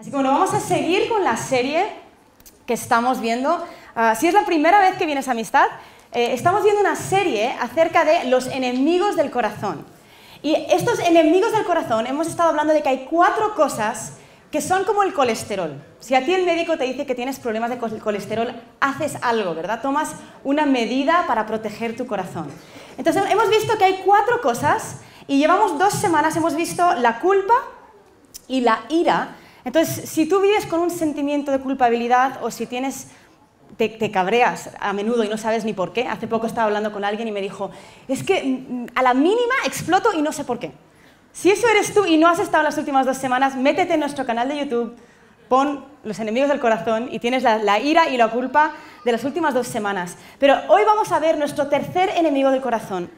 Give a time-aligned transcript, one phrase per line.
[0.00, 1.86] Así que bueno, vamos a seguir con la serie
[2.64, 3.62] que estamos viendo.
[3.94, 5.66] Ah, si es la primera vez que vienes a Amistad,
[6.12, 9.84] eh, estamos viendo una serie acerca de los enemigos del corazón.
[10.42, 14.14] Y estos enemigos del corazón, hemos estado hablando de que hay cuatro cosas
[14.50, 15.74] que son como el colesterol.
[15.98, 19.82] Si a ti el médico te dice que tienes problemas de colesterol, haces algo, ¿verdad?
[19.82, 20.12] Tomas
[20.44, 22.48] una medida para proteger tu corazón.
[22.96, 27.52] Entonces, hemos visto que hay cuatro cosas y llevamos dos semanas, hemos visto la culpa
[28.48, 33.08] y la ira, entonces, si tú vives con un sentimiento de culpabilidad o si tienes,
[33.76, 37.04] te, cabreas a menudo y no sabes ni por qué, hace poco estaba hablando con
[37.04, 37.70] alguien y me dijo,
[38.08, 40.72] es que mm, a la mínima exploto y no sé por qué.
[41.32, 44.26] Si eso eres tú y no has estado las últimas dos semanas, métete en nuestro
[44.26, 44.96] canal de YouTube,
[45.48, 48.72] pon los enemigos del corazón y tienes la, la, ira y la culpa
[49.04, 50.16] de las últimas dos semanas.
[50.38, 53.10] Pero hoy vamos a ver nuestro tercer enemigo del corazón.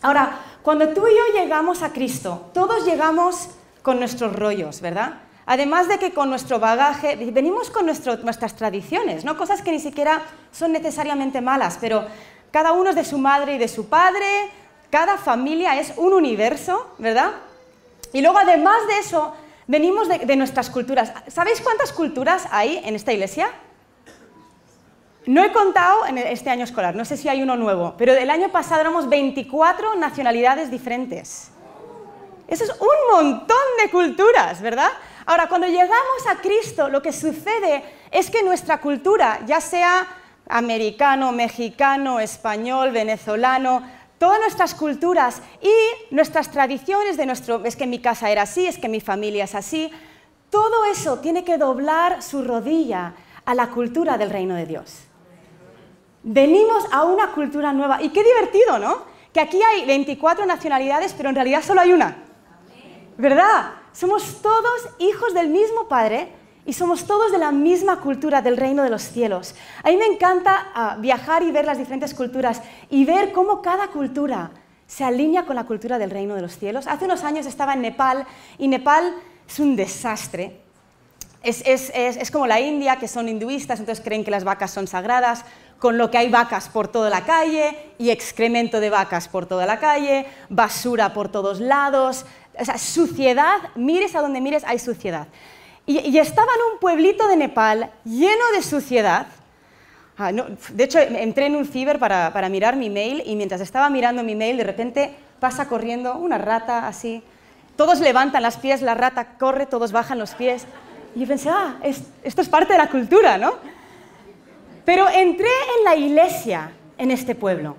[0.00, 3.50] Ahora, cuando tú y yo llegamos a Cristo, todos llegamos
[3.82, 5.18] con nuestros rollos, ¿verdad?
[5.46, 9.36] Además de que con nuestro bagaje, venimos con nuestras tradiciones, ¿no?
[9.36, 12.04] cosas que ni siquiera son necesariamente malas, pero
[12.52, 14.50] cada uno es de su madre y de su padre,
[14.90, 17.32] cada familia es un universo, ¿verdad?
[18.12, 19.34] Y luego además de eso,
[19.66, 21.12] venimos de, de nuestras culturas.
[21.28, 23.48] ¿Sabéis cuántas culturas hay en esta iglesia?
[25.24, 28.28] No he contado en este año escolar, no sé si hay uno nuevo, pero el
[28.28, 31.50] año pasado éramos 24 nacionalidades diferentes.
[32.48, 34.90] Eso es un montón de culturas, ¿verdad?
[35.26, 40.06] Ahora, cuando llegamos a Cristo, lo que sucede es que nuestra cultura, ya sea
[40.48, 43.82] americano, mexicano, español, venezolano,
[44.18, 48.78] todas nuestras culturas y nuestras tradiciones de nuestro, es que mi casa era así, es
[48.78, 49.90] que mi familia es así,
[50.50, 55.04] todo eso tiene que doblar su rodilla a la cultura del reino de Dios.
[56.22, 59.02] Venimos a una cultura nueva y qué divertido, ¿no?
[59.32, 62.16] Que aquí hay 24 nacionalidades, pero en realidad solo hay una.
[63.16, 63.81] ¿Verdad?
[63.92, 66.32] Somos todos hijos del mismo Padre
[66.64, 69.54] y somos todos de la misma cultura del reino de los cielos.
[69.82, 73.88] A mí me encanta ah, viajar y ver las diferentes culturas y ver cómo cada
[73.88, 74.50] cultura
[74.86, 76.86] se alinea con la cultura del reino de los cielos.
[76.86, 78.26] Hace unos años estaba en Nepal
[78.58, 79.14] y Nepal
[79.48, 80.60] es un desastre.
[81.42, 85.44] Es, es, como la India, que son hinduistas, entonces creen que las vacas son sagradas,
[85.80, 89.66] con lo que hay vacas por toda la calle y excremento de vacas por toda
[89.66, 92.24] la calle, basura por todos lados,
[92.58, 95.28] o sea, suciedad, mires a donde mires, hay suciedad.
[95.84, 99.26] Y, estaba en un pueblito de Nepal lleno de suciedad.
[100.16, 104.22] Ah, de hecho, entré en un ciber para, mirar mi mail y mientras estaba mirando
[104.22, 107.24] mi mail, de repente pasa corriendo una rata así.
[107.76, 110.66] Todos levantan las pies, la rata corre, todos bajan los pies.
[111.16, 113.54] Y yo pensé, ah, esto es parte de la cultura, ¿no?
[114.84, 117.76] Pero entré en la iglesia en este pueblo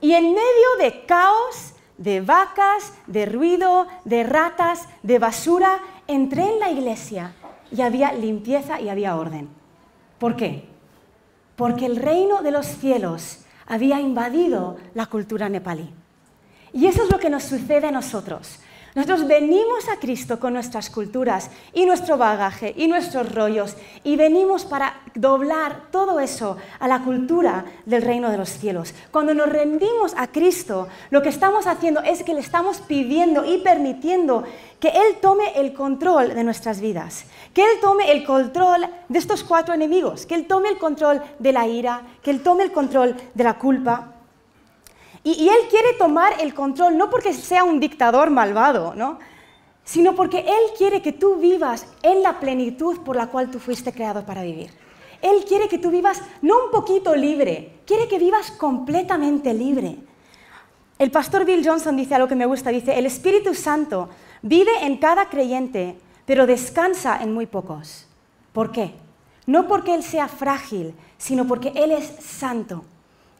[0.00, 1.67] y en medio de caos
[1.98, 7.34] de vacas, de ruido, de ratas, de basura, entré en la iglesia
[7.70, 9.48] y había limpieza y había orden.
[10.18, 10.64] ¿Por qué?
[11.56, 15.92] Porque el reino de los cielos había invadido la cultura nepalí.
[16.72, 18.60] Y eso es lo que nos sucede a nosotros.
[18.94, 24.64] Nosotros venimos a Cristo con nuestras culturas y nuestro bagaje y nuestros rollos y venimos
[24.64, 28.94] para doblar todo eso a la cultura del reino de los cielos.
[29.10, 33.58] Cuando nos rendimos a Cristo, lo que estamos haciendo es que le estamos pidiendo y
[33.58, 34.44] permitiendo
[34.80, 39.44] que Él tome el control de nuestras vidas, que Él tome el control de estos
[39.44, 43.16] cuatro enemigos, que Él tome el control de la ira, que Él tome el control
[43.34, 44.14] de la culpa
[45.24, 49.18] y, Él quiere tomar el control, no porque sea un dictador malvado, ¿no?
[49.84, 53.92] sino porque Él quiere que tú vivas en la plenitud por la cual tú fuiste
[53.92, 54.70] creado para vivir.
[55.22, 59.96] Él quiere que tú vivas no un poquito libre, quiere que vivas completamente libre.
[60.98, 64.08] El pastor Bill Johnson dice algo que me gusta, dice, el Espíritu Santo
[64.42, 65.96] vive en cada creyente,
[66.26, 68.06] pero descansa en muy pocos.
[68.52, 68.94] ¿Por qué?
[69.46, 72.84] No porque Él sea frágil, sino porque Él es santo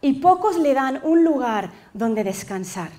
[0.00, 2.90] y pocos le dan un lugar donde descansar.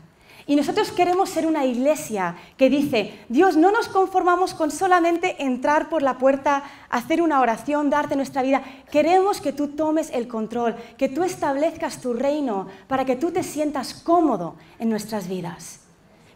[0.49, 5.89] Y nosotros queremos ser una iglesia que dice, Dios, no nos conformamos con solamente entrar
[5.89, 8.63] por la puerta, hacer una oración, darte nuestra vida.
[8.91, 13.43] Queremos que tú tomes el control, que tú establezcas tu reino para que tú te
[13.43, 15.81] sientas cómodo en nuestras vidas.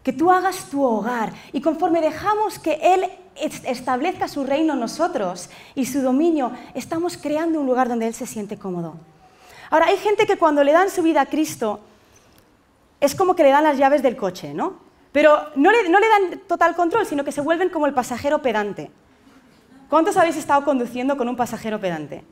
[0.03, 3.09] Que tú hagas tu hogar y conforme dejamos que Él
[3.65, 8.59] establezca su reino nosotros y su dominio, estamos creando un lugar donde Él se siente
[8.59, 8.93] cómodo.
[9.71, 11.79] Ahora, hay gente que cuando le dan su vida a Cristo,
[13.03, 14.77] es como que le dan las llaves del coche, ¿no?
[15.11, 18.91] Pero no le, dan total control, sino que se vuelven como el pasajero pedante.
[19.89, 22.23] ¿Cuántos habéis estado conduciendo con un pasajero pedante?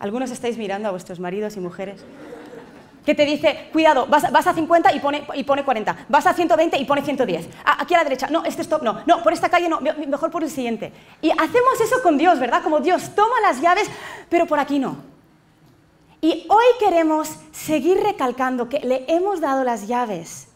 [0.00, 2.04] Algunos estáis mirando a vuestros maridos y mujeres.
[3.06, 6.76] que te dice, cuidado, vas, a 50 y pone, y pone 40, vas a 120
[6.76, 9.48] y pone 110, ah, aquí a la derecha, no, este stop, no, no, por esta
[9.48, 10.92] calle no, mejor por el siguiente.
[11.22, 12.62] Y hacemos eso con Dios, ¿verdad?
[12.62, 13.88] Como Dios toma las llaves,
[14.28, 14.96] pero por aquí no.
[16.20, 20.48] Y hoy queremos seguir recalcando que le hemos dado las llaves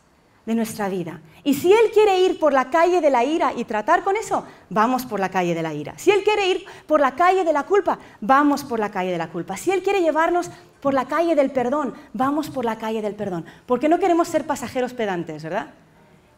[0.44, 1.20] de nuestra vida.
[1.42, 4.44] Y si Él quiere ir por la calle de la ira y tratar con eso,
[4.68, 5.94] vamos por la calle de la ira.
[5.96, 9.18] Si Él quiere ir por la calle de la culpa, vamos por la calle de
[9.18, 9.56] la culpa.
[9.56, 10.50] Si Él quiere llevarnos
[10.80, 13.46] por la calle del perdón, vamos por la calle del perdón.
[13.66, 15.68] Porque no queremos ser pasajeros pedantes, ¿verdad?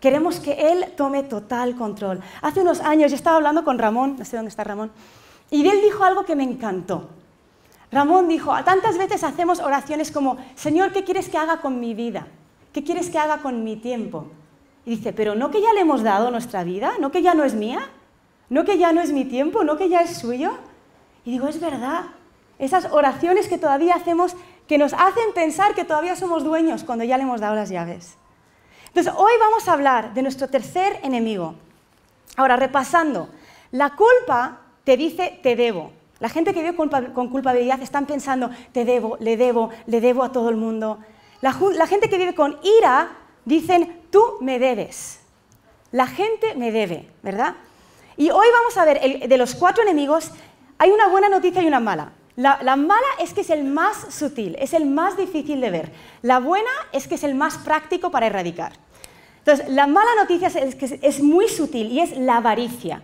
[0.00, 2.20] Queremos que Él tome total control.
[2.43, 4.93] Hace unos años yo estaba hablando con Ramón, no sé dónde está Ramón,
[5.50, 7.08] y él dijo algo que me encantó.
[7.97, 12.27] Ramón dijo, tantas veces hacemos oraciones como, Señor, ¿qué quieres que haga con mi vida?
[12.75, 14.27] ¿Qué quieres que haga con mi tiempo?
[14.85, 17.43] Y dice, pero no que ya le hemos dado nuestra vida, no que ya no
[17.43, 17.89] es mía,
[18.51, 20.53] no que ya no es mi tiempo, no que ya es suyo.
[21.25, 22.03] Y digo, es verdad,
[22.59, 24.37] esas oraciones que todavía hacemos
[24.69, 28.19] que nos hacen pensar que todavía somos dueños cuando ya le hemos dado las llaves.
[28.89, 31.55] Entonces, hoy vamos a hablar de nuestro tercer enemigo.
[32.37, 33.31] Ahora, repasando,
[33.71, 35.93] la culpa te dice te debo.
[36.19, 36.75] La gente que vive
[37.13, 40.99] con culpabilidad están pensando te debo, le debo, le debo a todo el mundo.
[41.41, 41.53] La,
[41.87, 43.11] gente que vive con ira
[43.45, 45.21] dicen tú me debes.
[45.93, 47.55] La gente me debe, ¿verdad?
[48.17, 50.31] Y hoy vamos a ver, de los cuatro enemigos,
[50.79, 52.13] hay una buena noticia y una mala.
[52.37, 55.93] La, mala es que es el más sutil, es el más difícil de ver.
[56.23, 58.73] La buena es que es el más práctico para erradicar.
[59.39, 63.03] Entonces, la mala noticia es que es muy sutil y es la avaricia.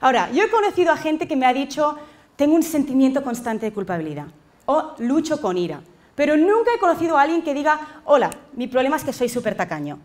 [0.00, 1.96] Ahora, yo he conocido a gente que me ha dicho,
[2.38, 4.26] tengo un sentimiento constante de culpabilidad
[4.64, 5.80] o lucho con ira,
[6.14, 9.56] pero nunca he conocido a alguien que diga, hola, mi problema es que soy súper
[9.56, 9.98] tacaño.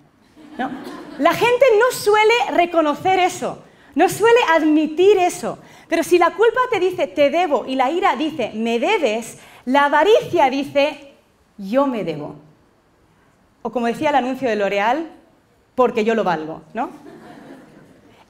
[1.19, 3.59] La gente no suele reconocer eso,
[3.93, 5.59] no suele admitir eso.
[5.87, 9.85] Pero si la culpa te dice te debo y la ira dice me debes, la
[9.85, 11.13] avaricia dice
[11.59, 12.35] yo me debo.
[13.61, 15.07] O como decía el anuncio de L'Oreal,
[15.75, 16.89] porque yo lo valgo, ¿no?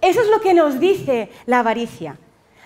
[0.02, 2.18] Eso es lo que nos dice la avaricia.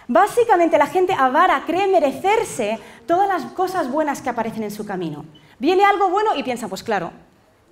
[0.07, 5.25] Básicamente la gente avara cree merecerse todas las cosas buenas que aparecen en su camino.
[5.59, 7.11] Viene algo bueno y piensa, pues claro,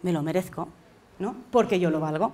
[0.01, 0.67] me lo merezco,
[1.17, 1.35] ¿no?
[1.51, 2.33] Porque yo lo valgo.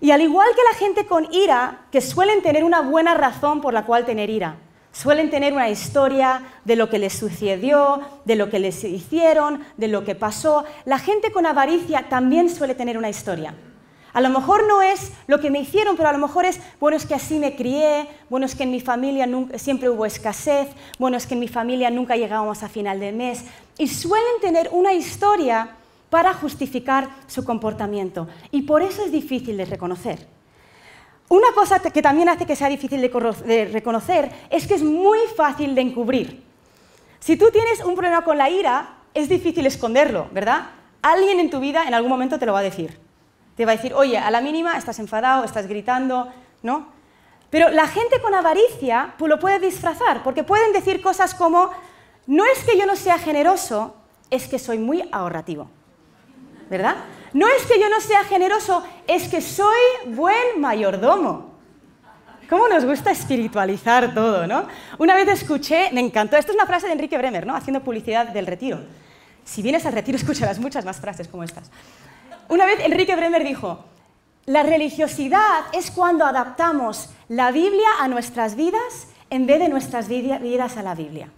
[0.00, 3.74] Y al igual que la gente con ira, que suelen tener una buena razón por
[3.74, 4.56] la cual tener ira,
[4.92, 9.88] suelen tener una historia de lo que les sucedió, de lo que les hicieron, de
[9.88, 13.54] lo que pasó, la gente con avaricia también suele tener una historia.
[14.16, 16.96] A lo mejor no es lo que me hicieron, pero a lo mejor es, bueno,
[16.96, 20.68] es que así me crié, bueno, es que en mi familia siempre hubo escasez,
[20.98, 23.44] bueno, es que en mi familia nunca llegábamos a final del mes.
[23.76, 25.76] Y suelen tener una historia
[26.08, 28.26] para justificar su comportamiento.
[28.50, 30.26] Y por eso es difícil de reconocer.
[31.28, 35.74] Una cosa que también hace que sea difícil de reconocer es que es muy fácil
[35.74, 36.42] de encubrir.
[37.20, 40.70] Si tú tienes un problema con la ira, es difícil esconderlo, ¿verdad?
[41.02, 43.04] Alguien en tu vida en algún momento te lo va a decir.
[43.56, 46.32] Te va a decir, oye, a la mínima estás enfadado, estás gritando,
[46.62, 46.88] ¿no?
[47.50, 51.70] Pero la gente con avaricia pues lo puede disfrazar, porque pueden decir cosas como,
[52.26, 53.94] no es que yo no sea generoso,
[54.30, 55.70] es que soy muy ahorrativo.
[56.68, 56.96] ¿verdad?
[57.32, 61.54] No es que yo no sea generoso, es que soy buen mayordomo.
[62.48, 64.66] ¿Cómo nos gusta espiritualizar todo, no?
[64.98, 67.56] Una vez escuché, me encantó, esta es una frase de Enrique Bremer, ¿no?
[67.56, 68.80] Haciendo publicidad del retiro.
[69.44, 71.70] Si vienes al retiro, escucharás muchas más frases como estas.
[72.48, 73.84] Una vez Enrique Bremer dijo,
[74.46, 80.76] la religiosidad es cuando adaptamos la Biblia a nuestras vidas en vez de nuestras vidas
[80.76, 81.28] a la Biblia.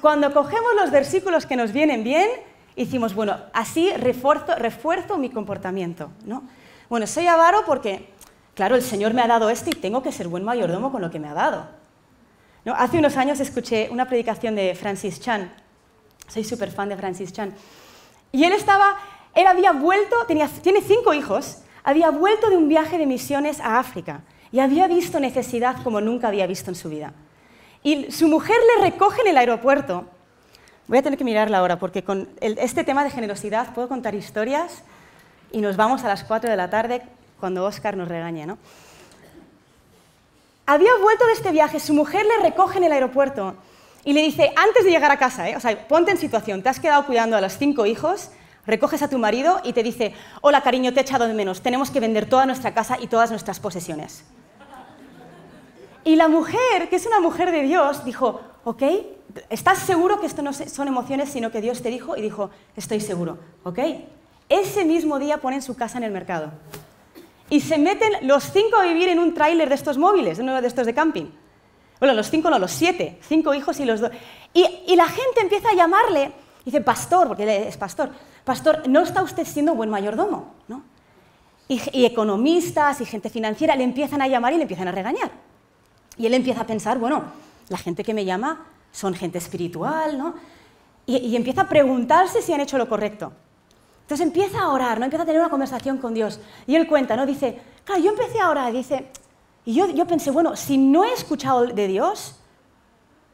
[0.00, 2.28] Cuando cogemos los versículos que nos vienen bien
[2.76, 6.44] hicimos, bueno, así refuerzo, refuerzo mi comportamiento, ¿no?
[6.88, 8.10] Bueno, soy avaro porque,
[8.54, 11.10] claro, el Señor me ha dado esto y tengo que ser buen mayordomo con lo
[11.10, 11.66] que me ha dado.
[12.64, 12.74] ¿No?
[12.74, 15.52] Hace unos años escuché una predicación de Francis Chan,
[16.28, 17.54] soy súper fan de Francis Chan,
[18.30, 18.98] y él estaba,
[19.36, 23.78] él había vuelto, tenía, tiene cinco hijos, había vuelto de un viaje de misiones a
[23.78, 27.12] África y había visto necesidad como nunca había visto en su vida.
[27.84, 30.06] Y su mujer le recoge en el aeropuerto
[30.88, 34.82] Voy a tener que mirarla ahora porque con este tema de generosidad puedo contar historias
[35.50, 37.02] y nos vamos a las 4 de la tarde
[37.40, 38.46] cuando Oscar nos regañe.
[38.46, 38.56] ¿no?
[40.64, 43.56] Había vuelto de este viaje, su mujer le recoge en el aeropuerto
[44.04, 45.56] y le dice, antes de llegar a casa, ¿eh?
[45.56, 48.30] o sea, ponte en situación, te has quedado cuidando a los cinco hijos,
[48.66, 51.90] recoges a tu marido y te dice, hola cariño, te he echado de menos, tenemos
[51.90, 54.24] que vender toda nuestra casa y todas nuestras posesiones.
[56.04, 58.82] Y la mujer, que es una mujer de Dios, dijo, ok,
[59.50, 62.16] ¿estás seguro que esto no son emociones, sino que Dios te dijo?
[62.16, 63.78] Y dijo, estoy seguro, ¿ok?
[64.48, 66.52] Ese mismo día ponen su casa en el mercado.
[67.50, 70.68] Y se meten los cinco a vivir en un tráiler de estos móviles, uno de
[70.68, 71.26] estos de camping.
[71.98, 74.10] Bueno, los cinco no, los siete, cinco hijos y los dos.
[74.52, 76.32] Y, y la gente empieza a llamarle
[76.66, 78.10] Dice, pastor, porque él es pastor,
[78.44, 80.52] pastor, ¿no está usted siendo buen mayordomo?
[80.66, 80.82] ¿no?
[81.68, 85.30] Y, y, economistas y gente financiera le empiezan a llamar y le empiezan a regañar.
[86.18, 87.22] Y él empieza a pensar, bueno,
[87.68, 90.34] la gente que me llama son gente espiritual, ¿no?
[91.06, 93.32] Y, y empieza a preguntarse si han hecho lo correcto.
[94.02, 95.04] Entonces empieza a orar, ¿no?
[95.04, 96.40] Empieza a tener una conversación con Dios.
[96.66, 97.26] Y él cuenta, ¿no?
[97.26, 99.08] Dice, claro, yo empecé a orar, dice,
[99.64, 102.34] y yo, yo pensé, bueno, si no he escuchado de Dios,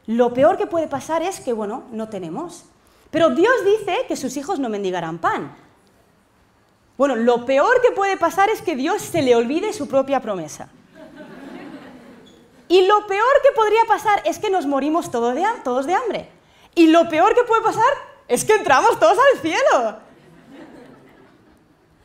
[0.05, 2.65] lo peor que puede pasar es que, bueno, no tenemos.
[3.13, 5.55] Pero Dios dice que sus hijos no mendigarán pan.
[6.97, 10.69] Bueno, lo peor que puede pasar es que Dios se le olvide su propia promesa.
[12.67, 16.27] Y lo peor que podría pasar es que nos morimos todos de, todos de hambre.
[16.73, 17.93] Y lo peor que puede pasar
[18.27, 19.99] es que entramos todos al cielo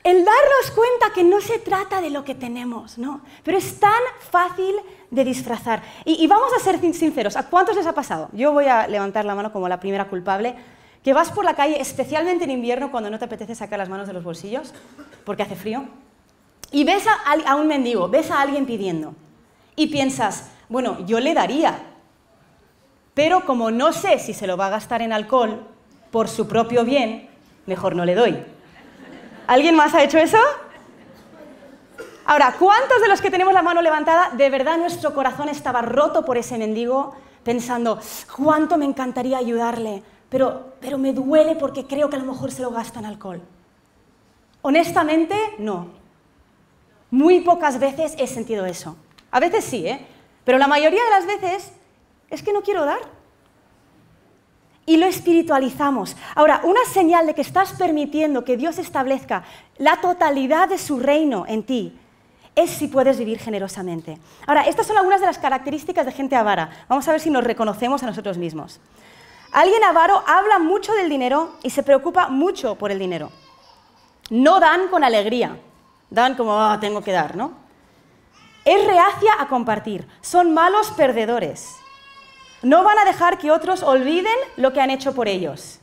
[0.04, 3.20] el darnos cuenta que no se trata de lo que tenemos, ¿no?
[3.44, 4.00] Pero es tan
[4.30, 4.74] fácil
[5.10, 5.82] de disfrazar.
[6.04, 8.28] Y, vamos a ser sinceros, ¿a cuántos les ha pasado?
[8.32, 10.56] Yo voy a levantar la mano como la primera culpable,
[11.02, 14.06] que vas por la calle, especialmente en invierno, cuando no te apetece sacar las manos
[14.06, 14.74] de los bolsillos,
[15.24, 15.84] porque hace frío,
[16.70, 17.04] y ves
[17.46, 19.14] a, un mendigo, ves a alguien pidiendo,
[19.76, 21.78] y piensas, bueno, yo le daría,
[23.14, 25.66] pero como no sé si se lo va a gastar en alcohol
[26.10, 27.28] por su propio bien,
[27.66, 28.38] mejor no le doy.
[29.46, 30.38] ¿Alguien más ha hecho eso?
[32.26, 36.26] Ahora, ¿cuántos de los que tenemos la mano levantada, de verdad nuestro corazón estaba roto
[36.26, 37.98] por ese mendigo, pensando,
[38.36, 42.62] cuánto me encantaría ayudarle, pero, pero me duele porque creo que a lo mejor se
[42.62, 43.40] lo gasta en alcohol?
[44.62, 45.88] Honestamente, no.
[47.10, 48.96] Muy pocas veces he sentido eso.
[49.30, 50.06] A veces sí, ¿eh?
[50.44, 51.72] Pero la mayoría de las veces
[52.30, 53.00] es que no quiero dar
[54.88, 56.16] y lo espiritualizamos.
[56.34, 59.44] Ahora, una señal de que estás permitiendo que Dios establezca
[59.76, 61.98] la totalidad de su reino en ti
[62.54, 64.18] es si puedes vivir generosamente.
[64.46, 66.70] Ahora, estas son algunas de las características de gente avara.
[66.88, 68.80] Vamos a ver si nos reconocemos a nosotros mismos.
[69.52, 73.30] Alguien avaro habla mucho del dinero y se preocupa mucho por el dinero.
[74.30, 75.58] No dan con alegría,
[76.10, 77.52] dan como, ah, tengo que dar, ¿no?
[78.64, 81.76] Es reacia a compartir, son malos perdedores.
[82.62, 85.78] No van a dejar que otros olviden lo que han hecho por ellos.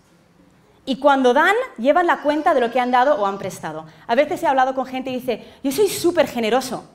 [0.86, 3.86] Y cuando dan, llevan la cuenta de lo que han dado o han prestado.
[4.06, 6.88] A veces he hablado con gente y dice, yo soy súper generoso,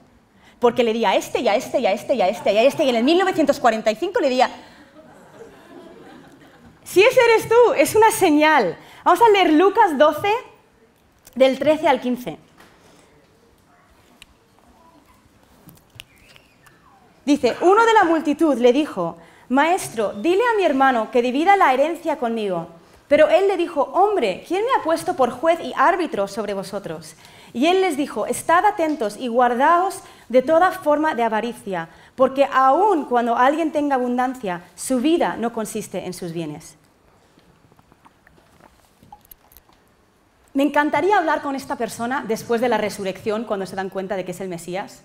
[0.61, 2.59] porque le di a este y a este y a este y a este y
[2.59, 4.51] a este, y en el 1945 le di a...
[6.91, 8.77] Si ese eres tú, es una señal.
[9.05, 10.29] Vamos a leer Lucas 12,
[11.37, 12.37] del 13 al 15.
[17.25, 19.19] Dice, uno de la multitud le dijo,
[19.51, 22.67] Maestro, dile a mi hermano que divida la herencia conmigo.
[23.07, 27.15] Pero él le dijo, hombre, ¿quién me ha puesto por juez y árbitro sobre vosotros?
[27.53, 33.05] Y él les dijo, estad atentos y guardaos de toda forma de avaricia, porque aun
[33.05, 36.80] cuando alguien tenga abundancia, su vida no consiste en sus bienes.
[40.53, 44.25] Me encantaría hablar con esta persona después de la resurrección, cuando se dan cuenta de
[44.25, 45.03] que es el Mesías.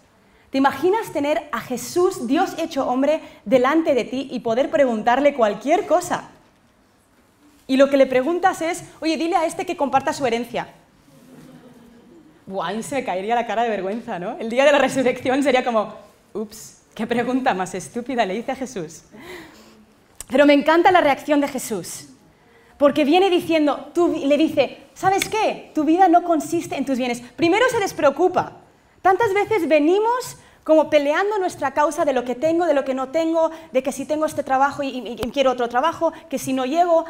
[0.50, 5.86] ¿Te imaginas tener a Jesús, Dios hecho hombre, delante de ti y poder preguntarle cualquier
[5.86, 6.30] cosa?
[7.68, 10.68] Y lo que le preguntas es, oye, dile a este que comparta su herencia.
[12.46, 14.38] Buah, se caería la cara de vergüenza, ¿no?
[14.40, 15.96] El día de la resurrección sería como,
[16.34, 19.04] ups, qué pregunta más estúpida le hice a Jesús.
[20.30, 22.08] Pero me encanta la reacción de Jesús,
[22.78, 25.72] porque viene diciendo, tú, le dice, ¿sabes qué?
[25.76, 27.22] Tu vida no consiste en tus bienes.
[27.36, 28.54] Primero se despreocupa.
[29.04, 33.10] Tantas veces venimos como peleando nuestra causa de lo que tengo, de lo que no
[33.10, 37.06] tengo, de que si tengo este trabajo y, quiero otro trabajo, que si no llego.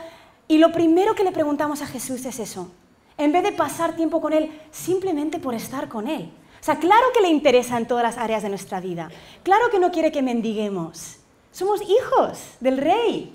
[0.50, 2.70] Y lo primero que le preguntamos a Jesús es eso,
[3.18, 6.34] en vez de pasar tiempo con Él simplemente por estar con Él.
[6.60, 9.10] O sea, claro que le interesa en todas las áreas de nuestra vida,
[9.44, 11.20] claro que no quiere que mendiguemos.
[11.54, 13.34] Somos hijos del Rey.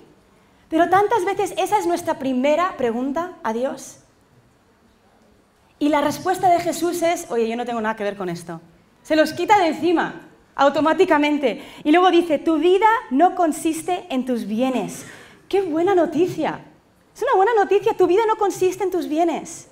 [0.69, 4.00] Pero tantas veces esa es nuestra primera pregunta a Dios.
[5.81, 8.61] Y la respuesta de Jesús es, oye, yo no tengo nada que ver con esto.
[9.01, 11.63] Se los quita de encima, automáticamente.
[11.83, 15.07] Y luego dice, tu vida no consiste en tus bienes.
[15.49, 16.59] ¡Qué buena noticia!
[17.15, 19.69] Es una buena noticia, tu vida no consiste en tus bienes.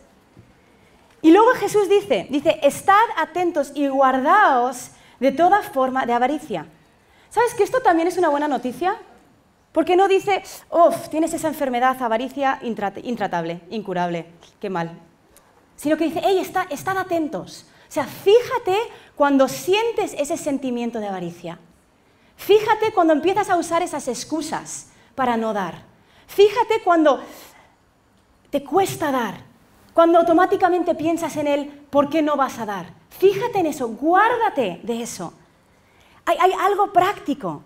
[1.21, 4.89] Y luego Jesús dice, dice, estad atentos y guardaos
[5.19, 6.65] de toda forma de avaricia.
[7.29, 8.95] ¿Sabes que esto también es una buena noticia?
[9.71, 14.25] Porque no dice, uff, tienes esa enfermedad, avaricia intratable, incurable,
[14.59, 15.08] qué mal.
[15.79, 17.65] Sino que dice, hey, estad atentos.
[17.87, 18.77] O sea, fíjate
[19.15, 21.57] cuando sientes ese sentimiento de avaricia.
[22.35, 25.83] Fíjate cuando empiezas a usar esas excusas para no dar.
[26.27, 27.23] Fíjate cuando
[28.49, 29.35] te cuesta dar,
[29.93, 32.93] cuando automáticamente piensas en él, ¿por qué no vas a dar?
[33.09, 35.33] Fíjate en eso, guárdate de eso.
[36.25, 37.63] Hay, hay algo práctico,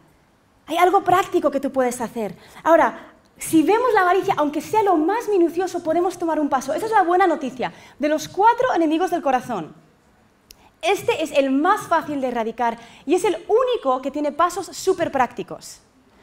[0.67, 2.37] hay algo práctico que tú puedes hacer.
[2.63, 3.12] Ahora,
[3.43, 6.73] si vemos la avaricia, aunque sea lo más minucioso, podemos tomar un paso.
[6.73, 7.73] Esa es la buena noticia.
[7.99, 9.75] De los cuatro enemigos del corazón,
[10.81, 15.11] este es el más fácil de erradicar y es el único que tiene pasos súper
[15.11, 15.81] prácticos.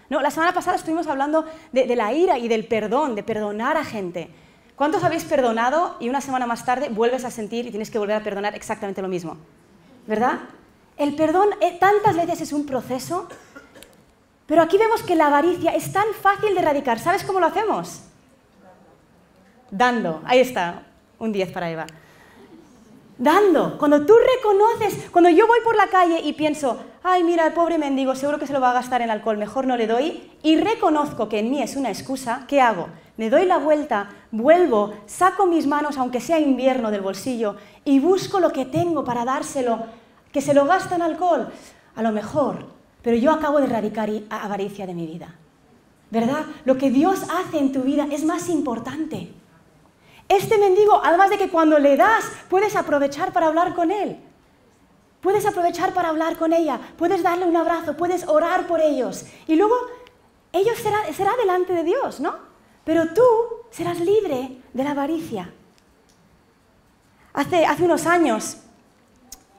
[0.08, 3.84] No, la semana pasada estuvimos hablando de, la ira y del perdón, de perdonar a
[3.84, 4.28] gente.
[4.74, 8.16] ¿Cuántos habéis perdonado y una semana más tarde vuelves a sentir y tienes que volver
[8.16, 9.36] a perdonar exactamente lo mismo?
[10.06, 10.40] ¿Verdad?
[10.96, 13.28] El perdón eh, tantas veces es un proceso,
[14.50, 16.99] pero aquí vemos que la avaricia es tan fácil de erradicar.
[16.99, 18.02] ¿Sabes cómo lo hacemos?
[19.71, 20.21] Dando.
[20.26, 20.83] Ahí está,
[21.19, 21.87] un 10 para Eva
[23.21, 23.76] dando.
[23.78, 27.78] Cuando tú reconoces, cuando yo voy por la calle y pienso, ay, mira, el pobre
[27.78, 30.57] mendigo, seguro que se lo va a gastar en alcohol, mejor no le doy, y
[30.57, 32.88] reconozco que en mí es una excusa, ¿qué hago?
[33.19, 38.40] Me doy la vuelta, vuelvo, saco mis manos, aunque sea invierno, del bolsillo, y busco
[38.40, 39.85] lo que tengo para dárselo,
[40.33, 41.52] que se lo gasta en alcohol.
[41.95, 42.64] A lo mejor,
[43.02, 45.35] pero yo acabo de erradicar avaricia de mi vida.
[46.11, 46.45] ¿Verdad?
[46.64, 49.33] Lo que Dios hace en tu vida es más importante.
[50.28, 54.19] Este mendigo, además de que cuando le das, puedes aprovechar para hablar con él.
[55.21, 59.26] Puedes aprovechar para hablar con ella, puedes darle un abrazo, puedes orar por ellos.
[59.47, 59.75] Y luego,
[60.52, 62.35] ellos será, será delante de Dios, ¿no?
[62.85, 63.23] Pero tú
[63.71, 65.52] serás libre de la avaricia.
[67.33, 68.57] Hace, hace unos años,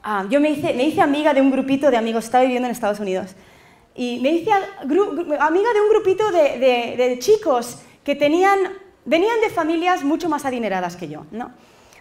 [0.03, 2.71] ah, yo me hice, me hice, amiga de un grupito de amigos, estaba viviendo en
[2.71, 3.35] Estados Unidos,
[3.95, 8.59] y me hice amiga de un grupito de, chicos que tenían
[9.05, 11.25] venían de familias mucho más adineradas que yo.
[11.31, 11.51] ¿no?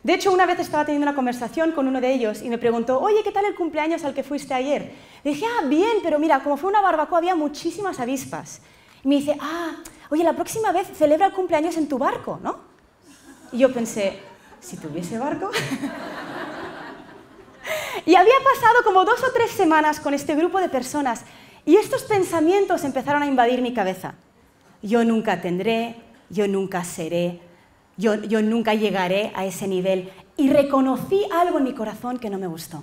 [0.03, 3.01] De hecho, una vez estaba teniendo una conversación con uno de ellos y me preguntó,
[3.01, 4.93] oye, ¿qué tal el cumpleaños al que fuiste ayer?
[5.25, 8.61] Le dije, ah, bien, pero mira, como fue una barbacoa había muchísimas avispas.
[9.05, 9.77] Y me dice, ah,
[10.11, 12.59] oye, la próxima vez celebra el cumpleaños en tu barco, ¿no?
[13.53, 14.19] Y yo pensé,
[14.61, 15.51] si tuviese barco...
[18.07, 21.25] y había pasado como dos o tres semanas con este grupo de personas
[21.67, 24.15] y estos pensamientos empezaron a invadir mi cabeza.
[24.83, 25.97] Yo nunca tendré,
[26.31, 27.41] yo nunca seré,
[27.97, 30.11] yo, nunca llegaré a ese nivel.
[30.37, 32.83] Y reconocí algo en mi corazón que no me gustó.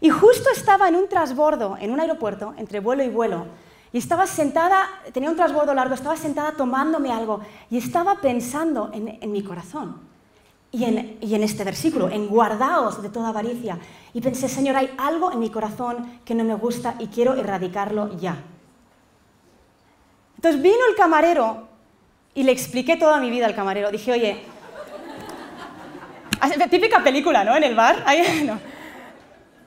[0.00, 3.46] Y justo estaba en un transbordo, en un aeropuerto, entre vuelo y vuelo,
[3.90, 9.30] y estaba sentada, tenía un transbordo largo, estaba sentada tomándome algo y estaba pensando en,
[9.30, 10.13] mi corazón
[10.74, 13.78] y en, y en, este versículo, en guardaos de toda avaricia.
[14.12, 18.18] Y pensé, Señor, hay algo en mi corazón que no me gusta y quiero erradicarlo
[18.18, 18.36] ya.
[20.34, 21.68] Entonces vino el camarero
[22.34, 23.92] y le expliqué toda mi vida al camarero.
[23.92, 24.42] Dije, oye,
[26.70, 27.56] típica película, ¿no?
[27.56, 28.04] En el bar.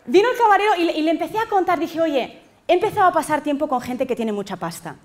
[0.10, 3.68] Vino el camarero y le, empecé a contar, dije, oye, he empezado a pasar tiempo
[3.68, 4.96] con gente que tiene mucha pasta.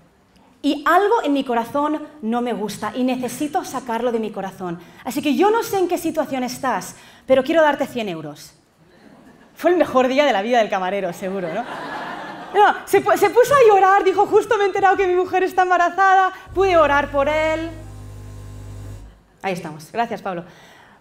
[0.65, 4.79] Y algo en mi corazón no me gusta y necesito sacarlo de mi corazón.
[5.03, 6.95] Así que yo no sé en qué situación estás,
[7.27, 8.53] pero quiero darte 100 euros.
[9.55, 11.65] Fue el mejor día de la vida del camarero, seguro, ¿no?
[12.53, 15.63] No, se, se, puso a llorar, dijo, justo me he enterado que mi mujer está
[15.63, 17.69] embarazada, pude orar por él.
[19.41, 20.45] Ahí estamos, gracias Pablo.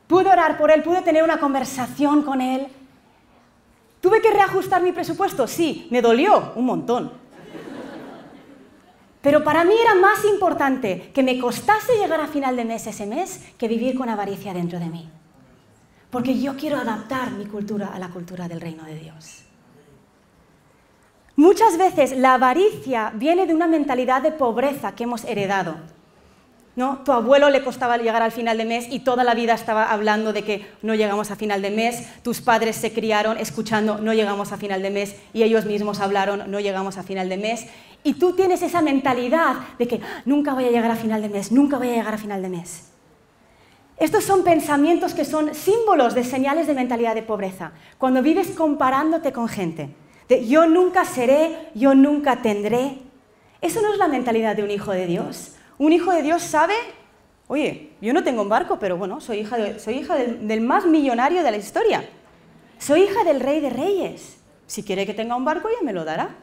[0.08, 2.66] Pude orar por él, pude tener una conversación con él.
[4.00, 5.46] ¿Tuve que reajustar mi presupuesto?
[5.46, 7.21] Sí, me dolió un montón.
[9.22, 13.06] Pero para mí era más importante que me costase llegar a final de mes ese
[13.06, 15.08] mes que vivir con avaricia dentro de mí.
[16.10, 19.44] Porque yo quiero adaptar mi cultura a la cultura del reino de Dios.
[21.36, 25.76] Muchas veces la avaricia viene de una mentalidad de pobreza que hemos heredado.
[26.74, 26.98] ¿No?
[27.04, 30.32] Tu abuelo le costaba llegar al final de mes y toda la vida estaba hablando
[30.32, 32.06] de que no llegamos a final de mes.
[32.22, 36.50] Tus padres se criaron escuchando no llegamos a final de mes y ellos mismos hablaron
[36.50, 37.66] no llegamos a final de mes.
[38.04, 41.28] Y tú tienes esa mentalidad de que ah, nunca voy a llegar a final de
[41.28, 42.88] mes, nunca voy a llegar a final de mes.
[43.98, 47.72] Estos son pensamientos que son símbolos de señales de mentalidad de pobreza.
[47.98, 49.90] Cuando vives comparándote con gente
[50.40, 52.98] yo nunca seré, yo nunca tendré.
[53.60, 55.52] Eso no es la mentalidad de un hijo de Dios.
[55.78, 56.74] Un hijo de Dios sabe,
[57.48, 60.86] oye, yo no tengo un barco, pero bueno, soy hija, soy hija del, del más
[60.86, 62.08] millonario de la historia.
[62.78, 64.38] Soy hija del rey de reyes.
[64.66, 66.36] Si quiere que tenga un barco, ya me lo dará.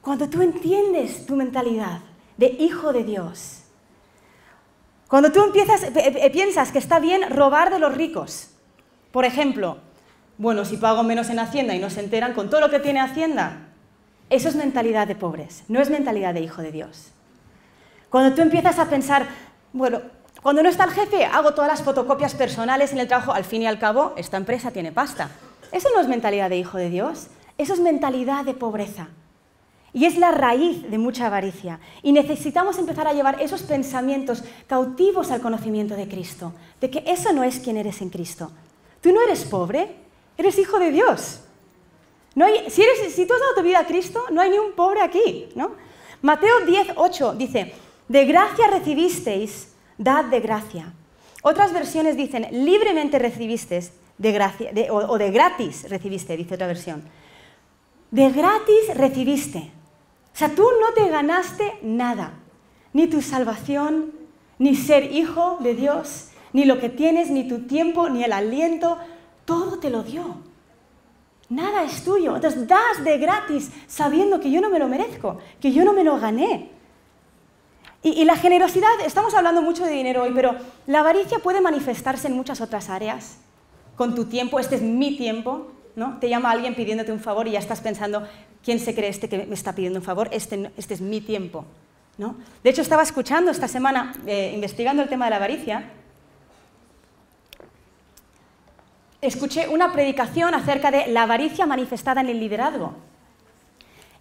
[0.00, 2.00] Cuando tú entiendes tu mentalidad
[2.36, 3.62] de hijo de Dios,
[5.08, 5.86] cuando tú empiezas,
[6.32, 8.50] piensas que está bien robar de los ricos,
[9.10, 9.78] por ejemplo,
[10.36, 13.00] bueno, si pago menos en Hacienda y no se enteran con todo lo que tiene
[13.00, 13.68] Hacienda,
[14.28, 17.12] eso es mentalidad de pobres, no es mentalidad de hijo de Dios.
[18.10, 19.26] Cuando tú empiezas a pensar,
[19.72, 20.00] bueno,
[20.42, 23.62] cuando no está el jefe, hago todas las fotocopias personales en el trabajo, al fin
[23.62, 25.30] y al cabo, esta empresa tiene pasta.
[25.72, 29.08] Eso no es mentalidad de hijo de Dios, eso es mentalidad de pobreza.
[29.92, 31.80] Y es la raíz de mucha avaricia.
[32.02, 37.32] Y necesitamos empezar a llevar esos pensamientos cautivos al conocimiento de Cristo, de que eso
[37.32, 38.52] no es quien eres en Cristo.
[39.00, 41.40] Tú no eres pobre, Eres hijo de Dios.
[42.36, 42.82] No hay, si,
[43.26, 45.48] tú has dado tu vida a Cristo, no hay ni un pobre aquí.
[45.56, 45.72] ¿no?
[46.22, 47.74] Mateo 10, 8 dice,
[48.08, 50.92] De gracia recibisteis, dad de gracia.
[51.42, 57.04] Otras versiones dicen, libremente recibisteis, de gracia, o, o de gratis recibiste, dice otra versión.
[58.10, 59.70] De gratis recibiste.
[60.34, 62.34] O sea, tú no te ganaste nada,
[62.92, 64.12] ni tu salvación,
[64.58, 68.98] ni ser hijo de Dios, ni lo que tienes, ni tu tiempo, ni el aliento,
[69.44, 70.38] todo te lo dio.
[71.48, 72.36] Nada es tuyo.
[72.36, 76.04] Entonces das de gratis sabiendo que yo no me lo merezco, que yo no me
[76.04, 76.70] lo gané.
[78.16, 82.34] Y, la generosidad, estamos hablando mucho de dinero hoy, pero la avaricia puede manifestarse en
[82.34, 83.36] muchas otras áreas.
[83.96, 86.18] Con tu tiempo, este es mi tiempo, ¿no?
[86.18, 88.26] Te llama alguien pidiéndote un favor y ya estás pensando,
[88.64, 90.28] ¿quién se cree este que me está pidiendo un favor?
[90.32, 91.64] Este, este es mi tiempo.
[92.16, 92.36] ¿no?
[92.62, 95.90] De hecho, estaba escuchando esta semana, eh, investigando el tema de la avaricia,
[99.20, 102.94] escuché una predicación acerca de la avaricia manifestada en el liderazgo.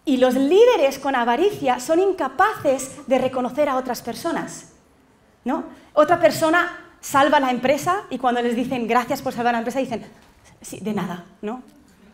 [0.07, 4.71] Y los líderes con avaricia son incapaces de reconocer a otras personas.
[5.43, 5.65] ¿no?
[5.93, 10.05] Otra persona salva la empresa y cuando les dicen gracias por salvar la empresa dicen,
[10.61, 11.25] sí, de nada.
[11.41, 11.61] ¿no?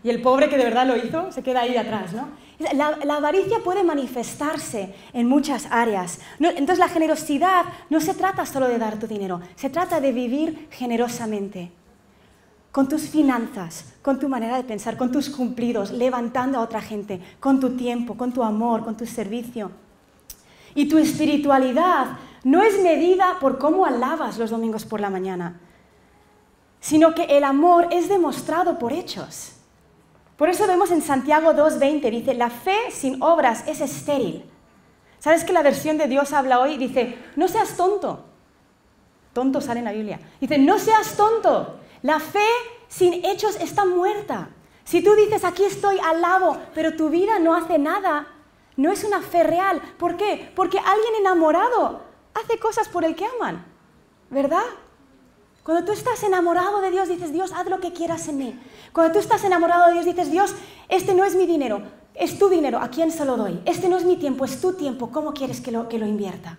[0.04, 2.14] Y el pobre que de verdad lo hizo se queda ahí atrás.
[2.14, 2.30] ¿no?
[2.74, 6.20] La, avaricia puede manifestarse en muchas áreas.
[6.40, 10.68] entonces la generosidad no se trata solo de dar tu dinero, se trata de vivir
[10.72, 11.72] generosamente
[12.74, 17.22] con tus finanzas, con tu manera de pensar, con tus cumplidos, levantando a otra gente,
[17.40, 19.70] con tu tiempo, con tu amor, con tu servicio.
[20.74, 25.62] Y tu espiritualidad no es medida por cómo alabas los domingos por la mañana,
[26.80, 29.52] sino que el amor es demostrado por hechos.
[30.36, 34.46] Por eso vemos en Santiago 2.20, dice, la fe sin obras es estéril.
[35.20, 36.80] ¿Sabes que la versión de Dios habla hoy?
[36.80, 38.26] Dice, no seas tonto.
[39.32, 40.20] Tonto sale en la Biblia.
[40.42, 41.83] Dice, no seas tonto.
[42.04, 42.46] La fe
[42.88, 44.50] sin hechos está muerta.
[44.84, 48.28] Si tú dices, aquí estoy, alabo, pero tu vida no hace nada,
[48.76, 49.82] no es una fe real.
[49.98, 50.52] ¿Por qué?
[50.56, 52.02] Porque alguien enamorado
[52.34, 53.66] hace cosas por el que aman,
[54.30, 54.66] ¿verdad?
[55.64, 58.60] Cuando tú estás enamorado de Dios, dices, Dios, haz lo que quieras en mí.
[58.92, 60.54] Cuando tú estás enamorado de Dios, dices, Dios,
[60.90, 61.84] este no es mi dinero,
[62.16, 63.62] es tu dinero, ¿a quién se lo doy?
[63.64, 66.58] Este no es mi tiempo, es tu tiempo, ¿cómo quieres que lo, que lo invierta?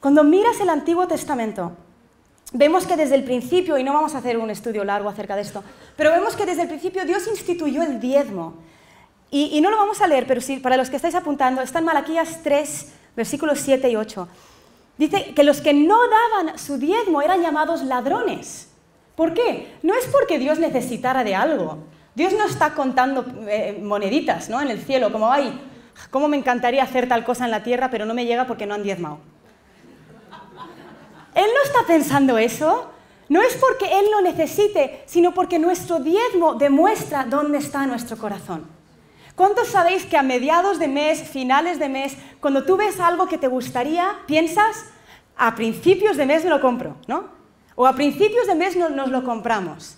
[0.00, 1.72] Cuando miras el Antiguo Testamento,
[2.52, 5.42] vemos que desde el principio, y no vamos a hacer un estudio largo acerca de
[5.42, 5.62] esto,
[5.96, 8.54] pero vemos que desde el principio Dios instituyó el diezmo.
[9.34, 11.86] Y, no lo vamos a leer, pero sí, para los que estáis apuntando, está en
[11.86, 14.28] Malaquías 3, versículos 7 y 8.
[14.98, 18.68] Dice que los que no daban su diezmo eran llamados ladrones.
[19.16, 19.72] ¿Por qué?
[19.82, 21.78] No es porque Dios necesitara de algo.
[22.14, 24.60] Dios no está contando eh, moneditas ¿no?
[24.60, 25.58] en el cielo, como, ay,
[26.10, 28.74] cómo me encantaría hacer tal cosa en la tierra, pero no me llega porque no
[28.74, 29.18] han diezmado.
[31.34, 32.90] Él no está pensando eso.
[33.28, 38.66] No es porque Él lo necesite, sino porque nuestro diezmo demuestra dónde está nuestro corazón.
[39.34, 43.38] ¿Cuántos sabéis que a mediados de mes, finales de mes, cuando tú ves algo que
[43.38, 44.84] te gustaría, piensas,
[45.36, 47.24] a principios de mes me lo compro, ¿no?
[47.74, 49.96] O a principios de mes nos, lo compramos.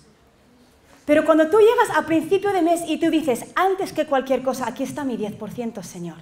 [1.05, 4.67] Pero cuando tú llegas a principio de mes y tú dices, antes que cualquier cosa,
[4.67, 6.17] aquí está mi 10%, Señor.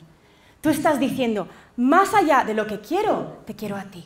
[0.62, 1.48] Tú estás diciendo,
[1.78, 4.06] más allá de lo que quiero, te quiero a ti.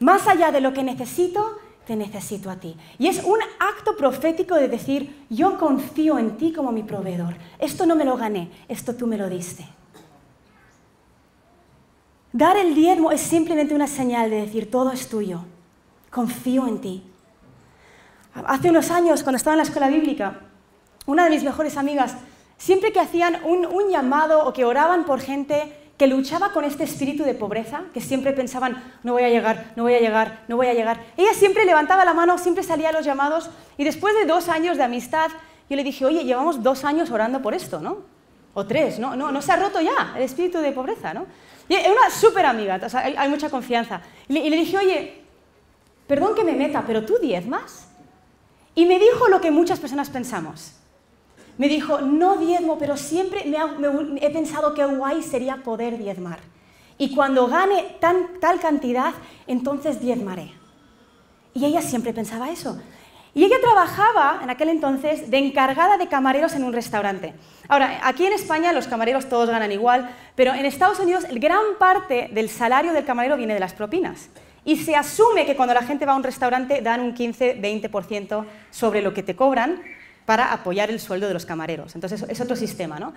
[0.00, 2.76] Más allá de lo que necesito, te necesito a ti.
[2.98, 7.34] Y es un acto profético de decir, yo confío en ti como mi proveedor.
[7.58, 9.66] Esto no me lo gané, esto tú me lo diste.
[12.32, 15.44] Dar el diezmo es simplemente una señal de decir, todo es tuyo,
[16.10, 17.02] confío en ti.
[18.34, 20.40] Hace unos años, cuando estaba en la escuela bíblica,
[21.06, 22.14] una de mis mejores amigas,
[22.56, 27.24] siempre que hacían un, llamado o que oraban por gente, que luchaba con este espíritu
[27.24, 30.68] de pobreza, que siempre pensaban, no voy a llegar, no voy a llegar, no voy
[30.68, 30.98] a llegar.
[31.18, 34.78] Ella siempre levantaba la mano, siempre salía a los llamados, y después de dos años
[34.78, 35.30] de amistad,
[35.68, 37.98] yo le dije, oye, llevamos dos años orando por esto, ¿no?
[38.54, 39.14] O tres, ¿no?
[39.14, 41.26] No, no se ha roto ya el espíritu de pobreza, ¿no?
[41.68, 44.00] Y es una súper amiga, hay, mucha confianza.
[44.26, 45.22] Y le, y le dije, oye,
[46.06, 47.88] perdón que me meta, pero tú diezmas.
[48.74, 50.79] Y me dijo lo que muchas personas pensamos
[51.60, 56.38] me dijo, no diezmo, pero siempre me, he pensado que guay sería poder diezmar.
[56.96, 59.12] Y cuando gane tal cantidad,
[59.46, 60.54] entonces diezmaré.
[61.52, 62.80] Y ella siempre pensaba eso.
[63.34, 67.34] Y ella trabajaba en aquel entonces de encargada de camareros en un restaurante.
[67.68, 72.30] Ahora, aquí en España los camareros todos ganan igual, pero en Estados Unidos gran parte
[72.32, 74.30] del salario del camarero viene de las propinas.
[74.64, 79.02] Y se asume que cuando la gente va a un restaurante dan un 15-20% sobre
[79.02, 79.82] lo que te cobran,
[80.30, 81.96] para apoyar el sueldo de los camareros.
[81.96, 83.12] Entonces es otro sistema, ¿no?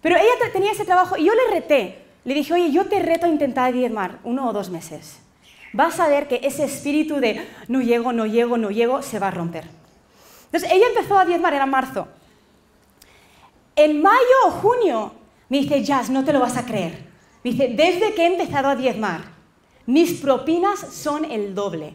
[0.00, 2.06] Pero ella tenía ese trabajo y yo le reté.
[2.24, 5.18] Le dije, oye, yo te reto a intentar diezmar uno o dos meses.
[5.74, 9.28] Vas a ver que ese espíritu de no llego, no llego, no llego, se va
[9.28, 9.64] a romper.
[10.46, 12.08] Entonces ella empezó a diezmar, era marzo.
[13.76, 15.12] En mayo o junio
[15.50, 16.92] Me dice, Jazz, no te lo vas a creer.
[17.44, 19.20] Me dice, desde que he empezado a diezmar,
[19.84, 21.94] mis propinas son el doble.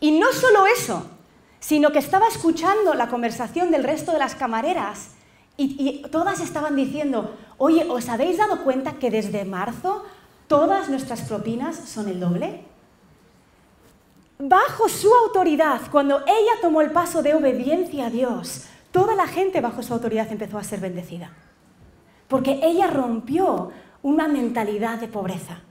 [0.00, 1.17] Y no solo eso,
[1.60, 5.10] sino que estaba escuchando la conversación del resto de las camareras
[5.56, 10.04] y, todas estaban diciendo, oye, ¿os habéis dado cuenta que desde marzo
[10.46, 12.62] todas nuestras propinas son el doble?
[14.38, 19.60] Bajo su autoridad, cuando ella tomó el paso de obediencia a Dios, toda la gente
[19.60, 21.32] bajo su autoridad empezó a ser bendecida.
[22.28, 25.62] Porque ella rompió una mentalidad de pobreza,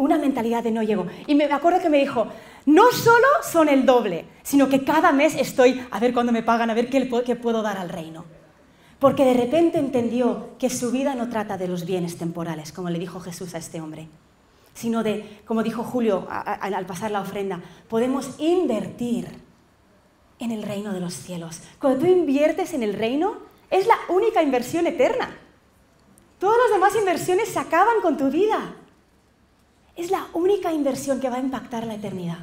[0.00, 1.06] una mentalidad de no llego.
[1.26, 2.26] Y me acuerdo que me dijo,
[2.64, 6.70] no solo son el doble, sino que cada mes estoy a ver cuándo me pagan,
[6.70, 8.24] a ver qué, puedo dar al reino.
[8.98, 12.98] Porque de repente entendió que su vida no trata de los bienes temporales, como le
[12.98, 14.08] dijo Jesús a este hombre,
[14.72, 19.28] sino de, como dijo Julio al pasar la ofrenda, podemos invertir
[20.38, 21.60] en el reino de los cielos.
[21.78, 23.34] Cuando tú inviertes en el reino,
[23.68, 25.36] es la única inversión eterna.
[26.38, 28.76] Todas las demás inversiones se acaban con tu vida.
[29.96, 32.38] Es la única inversión que va a impactar la eternidad.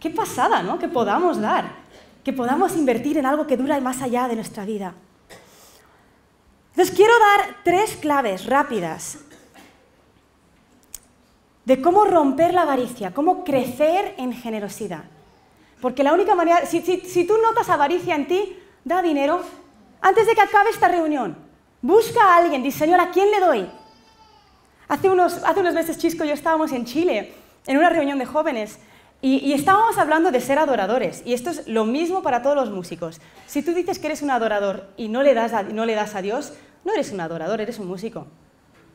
[0.00, 0.78] Qué pasada, ¿no?
[0.78, 1.70] Que podamos dar,
[2.24, 4.94] que podamos invertir en algo que dura más allá de nuestra vida.
[6.70, 9.18] Entonces quiero dar tres claves rápidas
[11.64, 15.04] de cómo romper la avaricia, cómo crecer en generosidad.
[15.80, 19.42] Porque la única manera, si, si, tú notas avaricia en ti, da dinero
[20.00, 21.36] antes de que acabe esta reunión.
[21.82, 23.70] Busca a alguien, dice, Señor, ¿a quién le doy?
[24.88, 27.34] Hace unos, hace unos meses, Chisco y yo estábamos en Chile,
[27.66, 28.78] en una reunión de jóvenes,
[29.20, 31.22] y, estábamos hablando de ser adoradores.
[31.26, 33.20] Y esto es lo mismo para todos los músicos.
[33.48, 36.14] Si tú dices que eres un adorador y no le das a, no le das
[36.14, 36.52] a Dios,
[36.84, 38.28] no eres un adorador, eres un músico.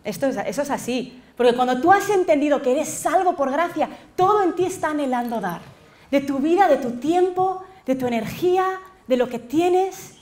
[0.06, 1.22] Esto es, eso es así.
[1.36, 5.42] Porque cuando tú has entendido que eres salvo por gracia, todo en ti está anhelando
[5.42, 5.62] dar.
[6.10, 10.16] De tu vida, de tu tiempo, de tu energía, de lo que tienes.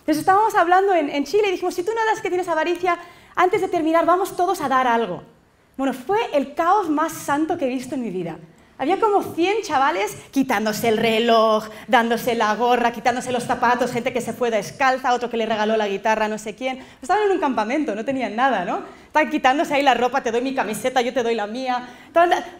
[0.00, 2.98] Entonces estábamos hablando en, en Chile y dijimos, si tú no das que tienes avaricia,
[3.36, 5.22] antes de terminar, vamos todos a dar algo.
[5.76, 8.38] Bueno, fue el caos más santo que he visto en mi vida.
[8.76, 14.20] Había como 100 chavales quitándose el reloj, dándose la gorra, quitándose los zapatos, gente que
[14.20, 16.80] se fue descalza, otro que le regaló la guitarra, no sé quién.
[17.00, 18.80] Estaban en un campamento, no tenían nada, ¿no?
[19.06, 21.88] Estaban quitándose ahí la ropa, te doy mi camiseta, yo te doy la mía.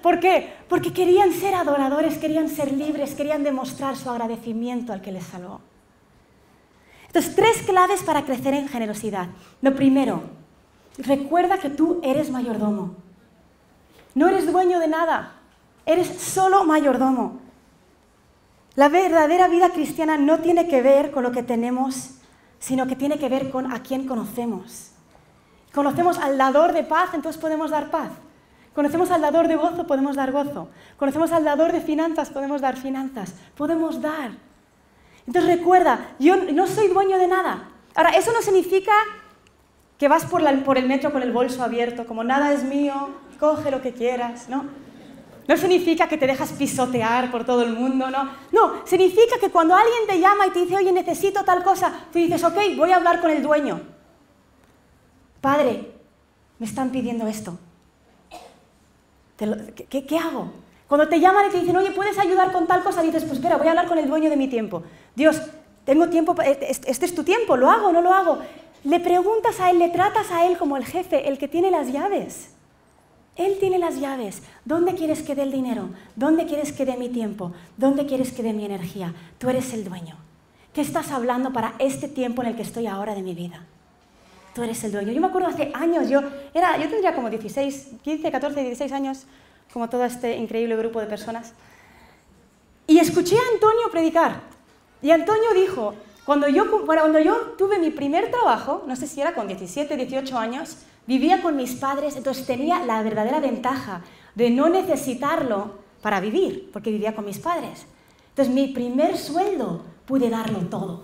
[0.03, 0.53] ¿Por qué?
[0.69, 5.61] Porque querían ser adoradores, querían ser libres, querían demostrar su agradecimiento al que les salvó.
[7.09, 9.27] Entonces, tres claves para crecer en generosidad.
[9.63, 10.23] Lo primero,
[10.99, 12.95] Recuerda que tú eres mayordomo.
[14.15, 15.33] No eres dueño de nada,
[15.87, 17.41] eres solo mayordomo.
[18.77, 22.11] La verdadera vida cristiana no tiene que ver con lo que tenemos,
[22.59, 24.91] sino que tiene que ver con a quién conocemos.
[25.73, 28.11] Conocemos al dador de paz, entonces podemos dar paz.
[28.75, 30.69] Conocemos al dador de gozo, podemos dar gozo.
[30.97, 33.35] Conocemos al dador de finanzas, podemos dar finanzas.
[33.57, 34.33] Podemos dar.
[35.27, 37.69] Entonces recuerda, yo no soy dueño de nada.
[37.95, 38.93] Ahora, eso no significa
[39.99, 40.43] que vas por,
[40.77, 44.65] el metro con el bolso abierto, como nada es mío, coge lo que quieras, ¿no?
[45.47, 48.31] No significa que te dejas pisotear por todo el mundo, ¿no?
[48.51, 52.19] No, significa que cuando alguien te llama y te dice, oye, necesito tal cosa, tú
[52.19, 53.81] dices, ok, voy a hablar con el dueño.
[55.41, 55.93] Padre,
[56.59, 57.59] me están pidiendo esto.
[59.37, 60.53] ¿Qué, ¿Qué, hago?
[60.89, 63.03] Cuando te llaman y te dicen, oye, ¿puedes ayudar con tal cosa?
[63.03, 64.83] Dices, pues espera, voy a hablar con el dueño de mi tiempo.
[65.15, 65.43] Dios,
[65.85, 68.39] tengo tiempo, este, este es tu tiempo, ¿lo hago no lo hago?
[68.85, 71.91] Le preguntas a Él, le tratas a Él como el jefe, el que tiene las
[71.91, 72.51] llaves.
[73.37, 74.43] Él tiene las llaves.
[74.65, 75.89] ¿Dónde quieres que dé el dinero?
[76.15, 77.53] ¿Dónde quieres que dé mi tiempo?
[77.77, 79.15] ¿Dónde quieres que dé mi energía?
[79.39, 80.17] Tú eres el dueño.
[80.73, 83.65] ¿Qué estás hablando para este tiempo en el que estoy ahora de mi vida?
[84.55, 85.13] Tú eres el dueño.
[85.13, 86.21] Yo me acuerdo hace años, yo,
[86.53, 89.27] era, yo tendría como 16, 15, 14, 16 años,
[89.73, 91.55] como todo este increíble grupo de personas.
[92.87, 94.43] Y escuché a Antonio predicar.
[95.03, 95.95] Y Antonio dijo,
[96.25, 100.39] cuando yo, cuando yo tuve mi primer trabajo, no sé si era con 17, 18
[100.39, 104.03] años, vivía con mis padres, entonces tenía la verdadera ventaja
[104.35, 107.87] de no necesitarlo para vivir, porque vivía con mis padres.
[108.31, 111.03] Entonces mi primer sueldo pude darlo todo.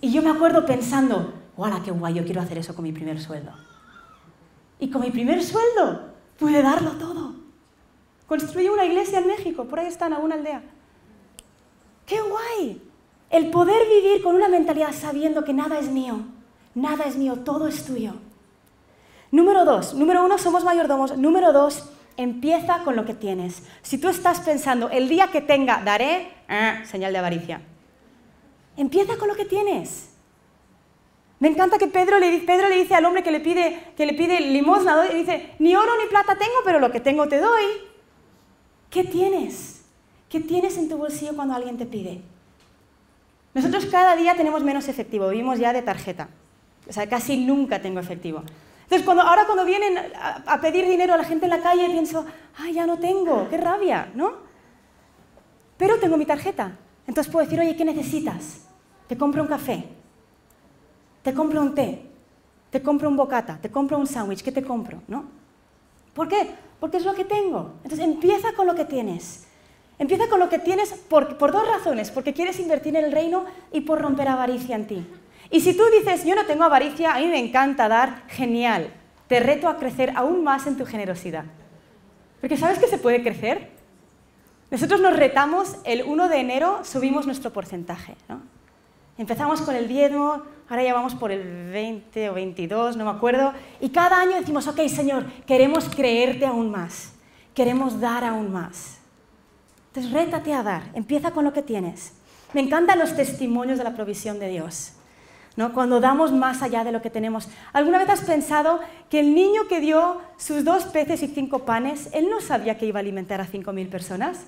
[0.00, 2.14] Y yo me acuerdo pensando, ¡hola, qué guay!
[2.14, 3.52] Yo quiero hacer eso con mi primer sueldo.
[4.78, 7.34] Y con mi primer sueldo pude darlo todo.
[8.26, 10.62] Construí una iglesia en México, por ahí está en alguna aldea.
[12.04, 12.82] ¡Qué guay!
[13.30, 16.20] El poder vivir con una mentalidad sabiendo que nada es mío,
[16.74, 18.14] nada es mío, todo es tuyo.
[19.30, 21.16] Número dos, número uno, somos mayordomos.
[21.18, 23.62] Número dos, empieza con lo que tienes.
[23.82, 27.60] Si tú estás pensando, el día que tenga, daré, ah, señal de avaricia.
[28.76, 30.10] Empieza con lo que tienes.
[31.38, 34.14] Me encanta que Pedro le, Pedro le dice al hombre que le pide, que le
[34.14, 37.64] pide limosna, y dice, ni oro ni plata tengo, pero lo que tengo te doy.
[38.88, 39.84] ¿Qué tienes?
[40.30, 42.22] ¿Qué tienes en tu bolsillo cuando alguien te pide?
[43.56, 46.28] Nosotros cada día tenemos menos efectivo, vivimos ya de tarjeta.
[46.86, 48.42] O sea, casi nunca tengo efectivo.
[48.82, 51.88] Entonces, cuando, ahora cuando vienen a, a pedir dinero a la gente en la calle,
[51.88, 52.26] pienso,
[52.58, 54.34] ay, ya no tengo, qué rabia, ¿no?
[55.78, 56.76] Pero tengo mi tarjeta.
[57.06, 58.66] Entonces puedo decir, oye, ¿qué necesitas?
[59.06, 59.84] Te compro un café,
[61.22, 62.10] te compro un té,
[62.68, 65.00] te compro un bocata, te compro un sándwich, ¿qué te compro?
[65.08, 65.24] ¿No?
[66.12, 66.50] ¿Por qué?
[66.78, 67.72] Porque es lo que tengo.
[67.84, 69.45] Entonces empieza con lo que tienes.
[69.98, 73.44] Empieza con lo que tienes por, por dos razones, porque quieres invertir en el reino
[73.72, 75.06] y por romper avaricia en ti.
[75.50, 78.92] Y si tú dices, yo no tengo avaricia, a mí me encanta dar, genial.
[79.28, 81.44] Te reto a crecer aún más en tu generosidad.
[82.40, 83.70] Porque ¿sabes que se puede crecer?
[84.70, 88.16] Nosotros nos retamos, el 1 de enero subimos nuestro porcentaje.
[88.28, 88.40] ¿no?
[89.16, 93.52] Empezamos con el diezmo, ahora ya vamos por el 20 o 22, no me acuerdo,
[93.80, 97.14] y cada año decimos, ok, Señor, queremos creerte aún más,
[97.54, 98.95] queremos dar aún más.
[99.96, 102.12] Entonces, rétate a dar, empieza con lo que tienes.
[102.52, 104.92] Me encantan los testimonios de la provisión de Dios.
[105.56, 105.72] ¿no?
[105.72, 107.48] Cuando damos más allá de lo que tenemos.
[107.72, 112.10] ¿Alguna vez has pensado que el niño que dio sus dos peces y cinco panes,
[112.12, 114.44] él no sabía que iba a alimentar a cinco mil personas?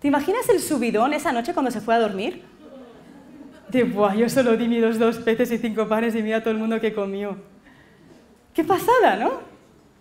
[0.00, 2.42] ¿Te imaginas el subidón esa noche cuando se fue a dormir?
[3.68, 6.58] De, Buah, yo solo di mis dos peces y cinco panes y mira todo el
[6.58, 7.36] mundo que comió.
[8.54, 9.30] Qué pasada, ¿no?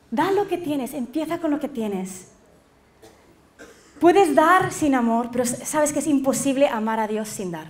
[0.10, 2.39] Da lo que tienes, empieza con lo que tienes.
[4.00, 7.68] Puedes dar sin amor, pero sabes que es imposible amar a Dios sin dar.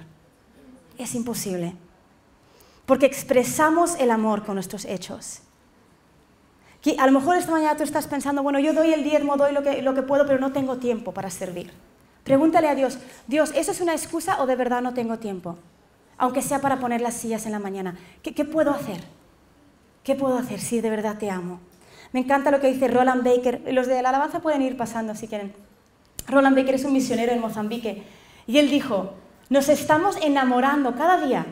[0.98, 1.74] Es imposible.
[2.86, 5.42] Porque expresamos el amor con nuestros hechos.
[6.98, 9.64] a lo mejor esta mañana tú estás pensando, bueno, yo doy el diezmo, doy lo
[9.64, 11.72] que, lo que puedo, pero no tengo tiempo para servir.
[12.24, 15.58] Pregúntale a Dios, Dios, ¿eso es una excusa o de verdad no tengo tiempo?
[16.18, 17.98] Aunque sea para poner las sillas en la mañana.
[18.22, 19.02] ¿Qué, qué puedo hacer?
[20.04, 21.60] ¿Qué puedo hacer si de verdad te amo?
[22.12, 23.64] Me encanta lo que dice Roland Baker.
[23.72, 25.54] Los de la alabanza pueden ir pasando si quieren.
[26.30, 28.04] Roland Baker es un misionero en Mozambique
[28.48, 29.14] y él dijo,
[29.50, 31.46] nos estamos enamorando cada día,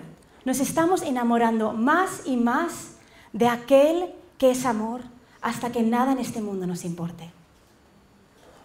[0.46, 2.96] nos estamos enamorando más y más
[3.34, 5.02] de aquel que es amor
[5.42, 7.32] hasta que nada en este mundo nos importe.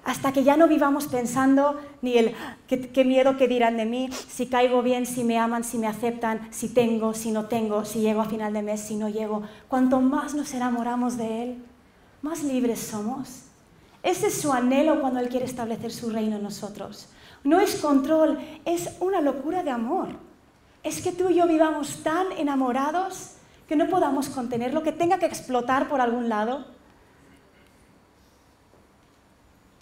[0.05, 2.35] Hasta que ya no vivamos pensando ni el
[2.67, 6.49] qué, miedo que dirán de mí, si caigo bien, si me aman, si me aceptan,
[6.51, 9.43] si tengo, si no tengo, si llego a final de mes, si no llego.
[9.69, 11.65] Cuanto más nos enamoramos de Él,
[12.21, 13.52] más libres somos.
[14.03, 17.09] Ese es su anhelo cuando Él quiere establecer su reino en nosotros.
[17.45, 20.09] No es control, es una locura de amor.
[20.83, 23.37] Es que tú y yo vivamos tan enamorados
[23.69, 26.67] que no podamos contenerlo, que tenga que explotar por algún lado.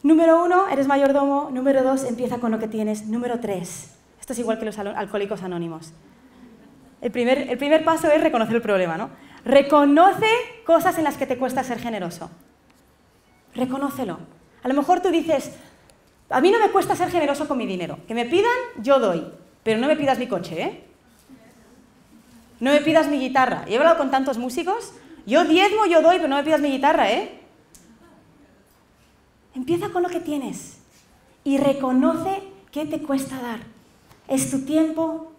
[0.03, 1.51] Número uno, eres mayordomo.
[1.51, 3.07] Número dos, empieza con lo que tienes.
[3.07, 5.93] Número tres, esto es igual que los alcohólicos anónimos.
[7.01, 9.11] El primer, el primer paso es reconocer el problema, ¿no?
[9.45, 10.27] Reconoce
[10.67, 12.31] cosas en las que te cuesta ser generoso.
[13.55, 14.19] Reconócelo.
[14.63, 15.53] A lo mejor tú dices,
[16.29, 17.99] a mí no me cuesta ser generoso con mi dinero.
[18.07, 19.27] Que me pidan, yo doy.
[19.63, 20.85] Pero no me pidas mi coche, ¿eh?
[22.61, 23.65] No me pidas mi guitarra.
[23.67, 24.93] he hablado con tantos músicos.
[25.27, 27.41] Yo diezmo, yo doy, pero no me pidas mi guitarra, ¿eh?
[29.55, 30.79] Empieza con lo que tienes
[31.43, 33.61] y reconoce qué te cuesta dar.
[34.29, 35.30] Es tu tiempo.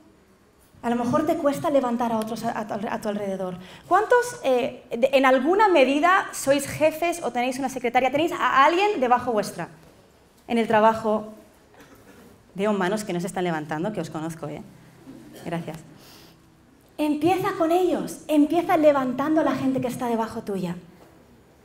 [0.83, 3.55] A lo mejor te cuesta levantar a otros a, tu, alrededor.
[3.87, 8.09] ¿Cuántos eh, en alguna medida sois jefes o tenéis una secretaria?
[8.09, 9.69] ¿Tenéis a alguien debajo vuestra?
[10.47, 11.33] En el trabajo.
[12.55, 14.61] Veo manos que no se están levantando, que os conozco, ¿eh?
[15.45, 15.77] Gracias.
[16.97, 20.75] Empieza con ellos, empieza levantando a la gente que está debajo tuya,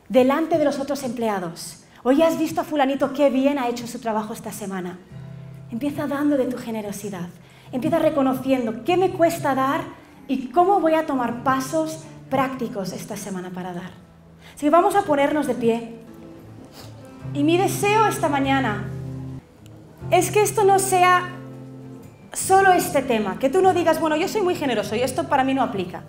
[0.08, 1.84] delante de los otros empleados.
[2.04, 4.98] Hoy has visto a fulanito qué bien ha hecho su trabajo esta semana.
[5.70, 7.28] Empieza dando de tu generosidad,
[7.76, 9.82] empieza reconociendo qué me cuesta dar
[10.28, 13.90] y cómo voy a tomar pasos prácticos esta semana para dar.
[14.54, 15.94] Así vamos a ponernos de pie.
[17.34, 18.84] Y mi deseo esta mañana
[20.10, 21.28] es que esto no sea
[22.32, 25.44] solo este tema, que tú no digas, bueno, yo soy muy generoso y esto para
[25.44, 26.02] mí no aplica,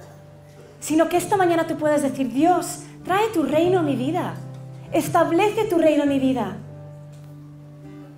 [0.79, 4.35] sino que esta mañana tú puedas decir, Dios, trae tu reino a mi vida,
[4.93, 6.57] establece tu reino en mi vida.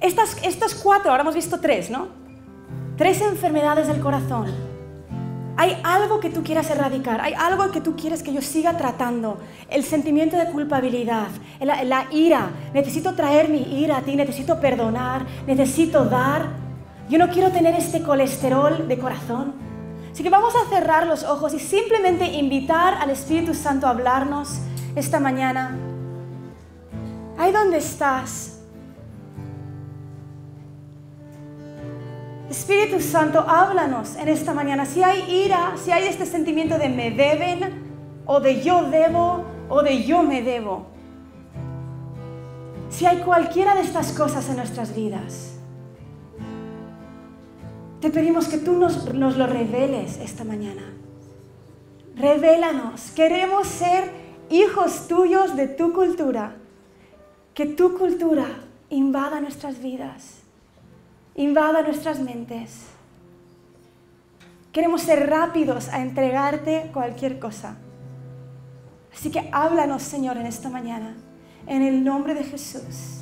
[0.02, 2.19] Estas, estas cuatro, ahora hemos visto tres, ¿no?
[3.00, 4.48] Tres enfermedades del corazón.
[5.56, 9.38] Hay algo que tú quieras erradicar, hay algo que tú quieres que yo siga tratando.
[9.70, 11.30] El sentimiento de culpabilidad,
[11.62, 12.50] la, ira.
[12.74, 16.48] Necesito traer mi ira a ti, necesito perdonar, necesito dar.
[17.10, 19.54] Yo no quiero tener este colesterol de corazón.
[20.12, 24.60] Así que vamos a cerrar los ojos y simplemente invitar al Espíritu Santo a hablarnos
[24.98, 25.78] esta mañana.
[27.38, 28.59] Ahí donde estás.
[32.70, 34.86] Espíritu Santo, háblanos en esta mañana.
[34.86, 39.82] Si hay ira, si hay este sentimiento de me deben, o de yo debo, o
[39.82, 40.86] de yo me debo.
[42.92, 45.56] Si hay cualquiera de estas cosas en nuestras vidas.
[48.02, 50.84] Te pedimos que tú nos, lo reveles esta mañana.
[52.16, 53.10] Revélanos.
[53.16, 54.12] Queremos ser
[54.52, 56.56] hijos tuyos de tu cultura,
[57.56, 58.46] que tu cultura
[58.92, 60.39] invada nuestras vidas,
[61.40, 62.88] invada nuestras mentes.
[64.74, 67.78] Queremos ser rápidos a entregarte cualquier cosa.
[69.14, 71.16] Así que háblanos, Señor, en esta mañana,
[71.66, 73.22] en el nombre de Jesús,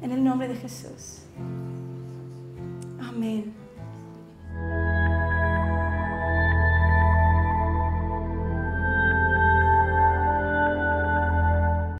[0.00, 1.24] en el nombre de Jesús.
[3.00, 3.61] Amén.